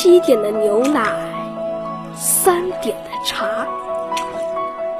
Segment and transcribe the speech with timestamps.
[0.00, 1.12] 七点的牛奶，
[2.14, 3.66] 三点的茶。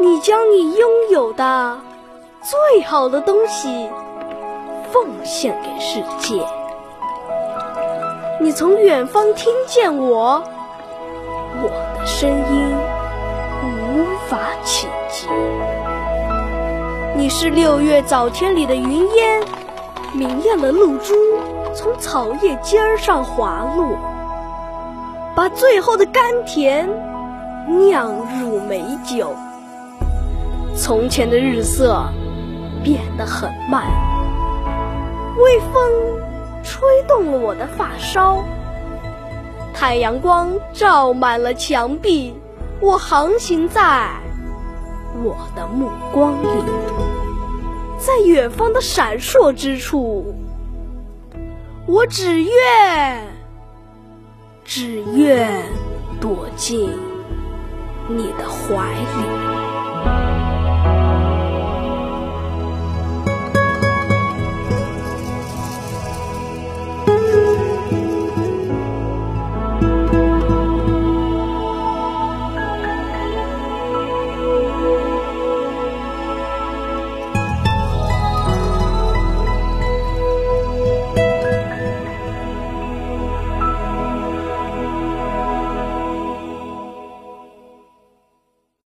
[0.00, 1.78] 你将你拥有的
[2.42, 3.88] 最好的东西
[4.90, 6.44] 奉献给世界。
[8.40, 10.42] 你从远方听见我，
[11.62, 12.76] 我的声音
[13.62, 15.28] 无法企及。
[17.14, 19.44] 你是六月早天里的云烟，
[20.12, 21.14] 明亮的露珠
[21.72, 23.96] 从草叶尖儿上滑落，
[25.38, 26.90] 把最后的甘甜
[27.68, 29.32] 酿入美酒。
[30.74, 32.04] 从前的日色
[32.82, 33.84] 变得很慢，
[35.36, 35.92] 微风
[36.64, 38.42] 吹动了我的发梢，
[39.72, 42.34] 太阳光照满了墙壁，
[42.80, 44.10] 我航行在
[45.22, 46.48] 我的目光里，
[47.96, 50.34] 在远方的闪烁之处，
[51.86, 53.24] 我只愿，
[54.80, 55.60] 只愿
[56.20, 56.88] 躲进
[58.08, 59.67] 你的怀里。